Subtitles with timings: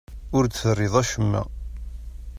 [0.37, 1.41] Ur d-terriḍ acemma.